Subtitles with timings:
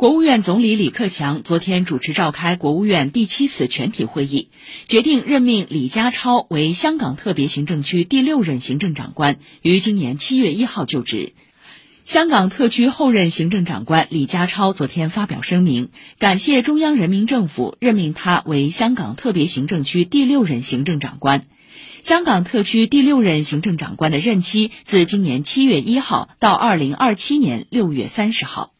[0.00, 4.48] 国务院总理李克强昨天主持召开国务院第七次全体会议
[4.88, 11.34] 决定任命李家超为香港特别行政区第六任行政长官于今年七月一号就职。
[12.06, 21.44] 香港特区后任行政长官李家超昨天发表声明感谢中央人民政府任命他为香港特别行政区第六任行政长官。
[22.02, 28.72] 香港特区第六任行政长官的任期自今年七月一号到二零二七年六月三十号。